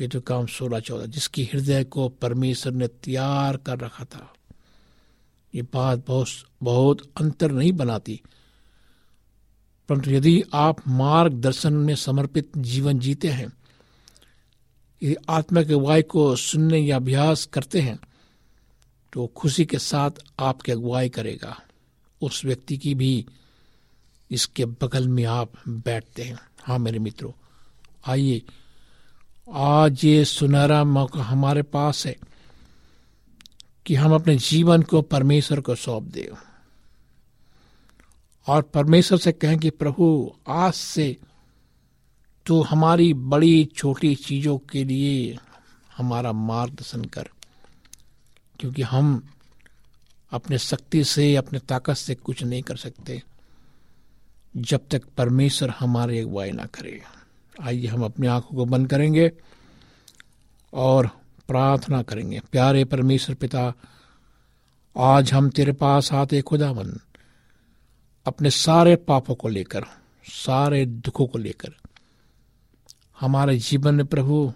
ये 0.00 0.08
तो 0.08 0.20
काम 0.20 0.46
सोलह 0.46 0.80
चौदह, 0.80 1.06
जिसकी 1.06 1.44
हृदय 1.44 1.84
को 1.84 2.08
परमेश्वर 2.08 2.72
ने 2.72 2.88
तैयार 2.88 3.56
कर 3.56 3.78
रखा 3.78 4.04
था। 4.04 4.34
ये 5.54 5.62
बात 5.62 6.04
बहुत 6.06 6.28
बहुत 6.62 7.12
अंतर 7.20 7.52
नहीं 7.52 7.72
बनाती। 7.72 8.20
परंतु 9.88 10.10
यदि 10.10 10.42
आप 10.54 10.76
मार्गदर्शन 10.88 11.72
में 11.72 11.94
समर्पित 11.96 12.58
जीवन 12.58 12.98
जीते 12.98 13.28
हैं, 13.28 13.46
यदि 15.02 15.16
आत्मा 15.30 15.62
के 15.62 15.72
अगुवाई 15.72 16.02
को 16.02 16.34
सुनने 16.36 16.78
या 16.78 16.96
अभ्यास 16.96 17.44
करते 17.46 17.80
हैं 17.80 17.98
तो 19.12 19.26
खुशी 19.36 19.64
के 19.64 19.78
साथ 19.78 20.10
आपकी 20.40 20.72
अगुवाई 20.72 21.08
करेगा। 21.08 21.56
उस 22.22 22.44
व्यक्ति 22.44 22.76
की 22.76 22.94
भी 22.94 23.26
इसके 24.30 24.64
बगल 24.64 25.08
में 25.08 25.24
आप 25.24 25.52
बैठते 25.68 26.22
हैं। 26.22 26.38
हाँ 26.62 26.78
मेरे 26.78 26.98
मित्रों, 26.98 27.32
आइए, 28.06 28.42
आज 29.48 30.04
ये 30.04 30.24
सुनहरा 30.24 30.82
मौका 30.84 31.22
हमारे 31.22 31.62
पास 31.62 32.04
है 32.06 32.16
कि 33.86 33.94
हम 33.94 34.14
अपने 34.14 34.36
जीवन 34.36 34.82
को 34.82 35.02
परमेश्वर 35.02 35.60
को 35.60 35.74
सौंप 35.74 36.02
दें। 36.04 36.26
और 38.48 38.62
परमेश्वर 38.62 39.18
से 39.18 39.32
कहें 39.32 39.58
कि 39.58 39.70
प्रभु, 39.70 40.34
आज 40.48 40.72
से 40.72 41.16
तो 42.46 42.62
हमारी 42.62 43.14
बड़ी 43.14 43.64
छोटी 43.64 44.14
चीज़ों 44.14 44.58
के 44.58 44.84
लिए 44.84 45.38
हमारा 45.96 46.32
मार्गदर्शन 46.32 47.04
कर, 47.04 47.28
क्योंकि 48.60 48.82
हम 48.82 49.28
अपने 50.32 50.58
शक्ति 50.58 51.04
से, 51.04 51.36
अपने 51.36 51.58
ताकत 51.58 51.94
से 51.94 52.14
कुछ 52.14 52.42
नहीं 52.42 52.62
कर 52.62 52.76
सकते, 52.76 53.22
जब 54.56 54.80
तक 54.90 55.02
परमेश्वर 55.16 55.70
हमारे 55.70 56.20
अगुवाई 56.20 56.50
ना 56.50 56.66
करे। 56.66 57.02
आइए 57.62 57.86
हम 57.86 58.04
अपनी 58.04 58.26
आँखों 58.26 58.56
को 58.56 58.64
बंद 58.64 58.90
करेंगे 58.90 59.30
और 60.72 61.06
प्रार्थना 61.48 62.02
करेंगे। 62.02 62.40
प्यारे 62.52 62.84
परमेश्वर 62.84 63.34
पिता, 63.34 63.72
आज 64.96 65.32
हम 65.32 65.50
तेरे 65.50 65.72
पास 65.72 66.12
आते 66.12 66.40
खुदा 66.42 66.72
खुदावन 66.72 66.98
अपने 68.28 68.50
सारे 68.50 68.96
पापों 68.96 69.34
को 69.34 69.48
लेकर, 69.48 69.84
सारे 70.24 70.86
दुखों 70.86 71.26
को 71.26 71.38
लेकर। 71.38 71.68
हमारे 73.20 73.58
जीवन 73.58 73.94
में 73.94 74.06
प्रभु, 74.06 74.52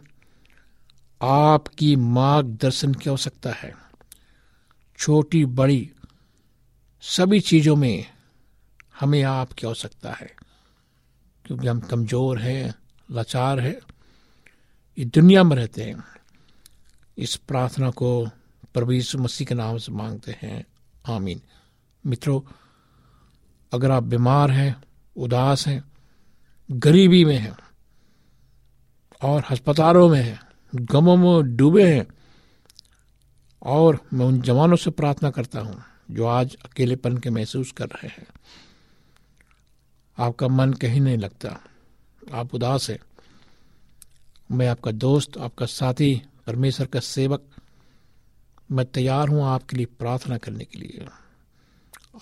आपकी 1.23 1.97
मार्गदर्शन 1.97 2.95
की 2.95 3.11
आवश्यकता 3.11 3.51
है। 3.53 3.75
छोटी, 4.99 5.45
बड़ी, 5.45 5.91
सभी 7.01 7.41
चीज़ों 7.41 7.77
में 7.77 8.07
हमें 9.01 9.23
आपकी 9.23 9.67
आवश्यकता 9.67 10.13
है। 10.13 10.37
क्योंकि 11.45 11.67
हम 11.67 11.81
कमज़ोर 11.81 12.39
हैं, 12.39 12.75
लाचार 13.11 13.61
हैं, 13.61 13.95
इस 14.99 15.07
दुनिया 15.07 15.43
में 15.43 15.57
रहते 15.57 15.83
हैं। 15.83 16.05
इस 17.19 17.37
प्रार्थना 17.37 17.91
को 17.91 18.27
प्रभु 18.75 18.93
यीशु 18.93 19.19
मसीह 19.19 19.47
के 19.47 19.55
नाम 19.55 19.79
से 19.79 19.93
मांगते 19.93 20.37
हैं। 20.43 20.67
आमीन। 21.07 21.41
मित्रों 22.07 22.41
अगर 23.73 23.91
आप 23.91 24.03
बीमार 24.03 24.51
हैं, 24.51 24.83
उदास 25.17 25.67
हैं, 25.67 25.85
गरीबी 26.71 27.25
में 27.25 27.39
हैं, 27.39 27.57
और 29.23 29.45
अस्पतालों 29.51 30.09
में 30.09 30.23
हैं, 30.23 30.41
गमों 30.75 31.17
में 31.17 31.57
डूबे 31.57 31.95
हैं, 31.95 32.07
और 33.63 33.99
मैं 34.13 34.27
उन 34.27 34.41
जवानों 34.41 34.77
से 34.77 34.91
प्रार्थना 34.91 35.31
करता 35.31 35.61
हूँ, 35.61 35.83
जो 36.11 36.27
आज 36.27 36.55
अकेलेपन 36.55 37.17
के 37.17 37.31
महसूस 37.31 37.73
कर 37.73 37.87
रहे 37.87 38.09
हैं। 38.09 38.27
आपका 40.19 40.49
मन 40.49 40.73
कहीं 40.73 41.01
नहीं 41.01 41.19
लगता। 41.19 41.61
आप 42.33 42.55
उदास 42.55 42.91
हैं। 42.91 42.99
मैं 44.51 44.69
आपका 44.69 44.91
दोस्त, 44.91 45.39
आपका 45.39 45.67
साथी, 45.67 46.23
परमेश्वर 46.47 46.87
का 46.87 47.01
सेवक। 47.01 47.43
मैं 48.73 48.87
तैयार 48.87 49.29
हूँ 49.29 49.45
आपके 49.45 49.77
लिए 49.77 49.87
प्रार्थना 49.87 50.39
करने 50.39 50.65
के 50.65 50.79
लिए। 50.79 51.07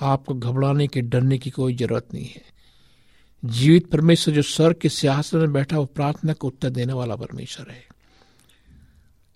आपको 0.00 0.35
घबराने 0.35 0.87
के, 0.87 1.00
डरने 1.00 1.38
की 1.38 1.50
कोई 1.50 1.76
ज़रूरत 1.76 2.07
नहीं 2.14 2.24
है। 2.24 2.42
जीवित 3.44 3.90
परमेश्वर 3.90 4.35
जो 4.35 4.42
सर 4.42 4.72
के 4.72 4.88
सियासन 4.88 5.38
में 5.38 5.53
बैठा, 5.53 5.79
वो 5.79 5.85
प्रार्थना 5.85 6.33
को 6.33 6.46
उत्तर 6.46 6.70
देने 6.70 6.92
वाला 6.92 7.16
परमेश्वर 7.16 7.70
है। 7.70 7.87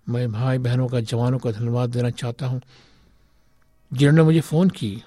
मैं 0.09 0.33
भाई 0.33 0.59
बहनों 0.59 0.89
का, 0.89 1.01
जवानों 1.01 1.39
का 1.39 1.51
धन्यवाद 1.51 1.91
देना 1.91 2.11
चाहता 2.11 2.47
हूँ। 2.47 2.61
जिन्होंने 3.93 4.23
मुझे 4.23 4.41
फ़ोन 4.41 4.69
की, 4.69 5.03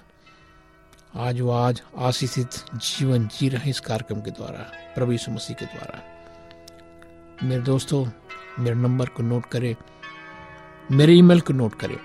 आज 1.14 1.40
वो 1.40 1.50
आज 1.50 1.82
आशीषित 1.98 2.50
जीवन 2.74 3.28
जी 3.28 3.48
रहे 3.48 3.70
इस 3.70 3.80
कार्यक्रम 3.80 4.20
के 4.20 4.30
द्वारा, 4.30 4.72
प्रभु 4.94 5.12
यीशु 5.12 5.30
मसीह 5.30 5.56
के 5.56 5.64
द्वारा। 5.64 6.02
मेरे 7.42 7.62
दोस्तों, 7.62 8.06
मेरे 8.58 8.76
नंबर 8.76 9.06
को 9.06 9.22
नोट 9.22 9.46
करें, 9.46 9.76
मेरे 10.90 11.12
ईमेल 11.12 11.40
को 11.40 11.52
नोट 11.52 11.74
करें। 11.74 11.98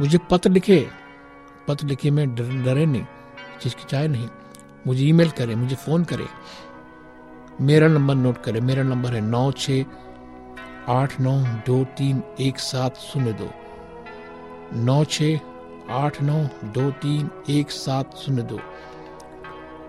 मुझे 0.00 0.18
पत्र 0.30 0.50
लिखे। 0.50 1.05
पत्र 1.68 1.86
लिखे 1.86 2.10
में 2.10 2.34
डर, 2.34 2.48
डरे 2.64 2.86
नहीं 2.86 3.04
चिचकिचाए 3.60 4.08
नहीं। 4.08 4.28
मुझे 4.86 5.04
ईमेल 5.04 5.30
करें 5.38 5.54
मुझे 5.56 5.76
फ़ोन 5.76 6.04
करें 6.04 6.26
मेरा 7.66 7.88
नंबर 7.88 8.14
नोट 8.14 8.42
करें। 8.44 8.60
मेरा 8.60 8.82
नंबर 8.82 9.14
है 9.14 9.20
नौ 9.20 9.50
छ 9.52 9.84
आठ 10.90 11.20
नौ 11.20 11.32
दो 11.66 11.82
तीन 11.98 12.22
एक 12.40 12.58
सात 12.60 12.96
शून्य 13.02 13.32
दो। 13.40 13.50
नौ 14.84 15.02
छ 15.04 15.30
आठ 16.00 16.20
नौ 16.22 16.36
दो 16.74 16.90
तीन 17.02 17.30
एक 17.50 17.70
सात 17.70 18.16
शून्य 18.18 18.42
दो। 18.52 18.58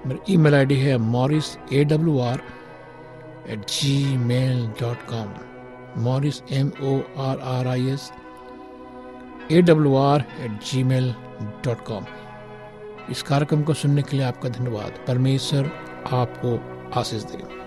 मेरी 0.08 0.34
ईमेल 0.34 0.56
आईडी 0.56 0.76
है 0.80 0.98
Morris 0.98 1.56
A 1.74 1.84
W 1.84 2.20
R 2.22 2.42
at 3.52 3.66
Gmail 4.18 4.66
dot 4.82 5.06
com 5.10 5.34
Morris 6.04 6.42
M 6.54 6.72
O 6.84 6.98
R 7.28 7.40
R 7.54 7.68
I 7.68 7.88
S 7.92 8.12
A 9.52 9.62
W 9.62 9.96
R 9.98 10.26
at 10.46 10.60
Gmail 10.84 11.14
dot 11.44 11.84
com 11.86 12.06
इस 13.10 13.22
कार्यक्रम 13.24 13.64
को 13.64 13.74
सुनने 13.74 14.02
के 14.02 14.18
लिए 14.18 14.26
आपका 14.26 14.50
धन्यवाद। 14.50 15.06
परमेश्वर 15.08 15.72
आपको 16.12 16.60
आशीष 17.00 17.24
दे 17.24 17.67